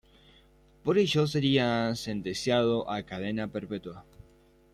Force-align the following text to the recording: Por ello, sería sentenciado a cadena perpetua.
Por 0.83 0.97
ello, 0.97 1.27
sería 1.27 1.93
sentenciado 1.93 2.89
a 2.89 3.03
cadena 3.03 3.49
perpetua. 3.49 4.03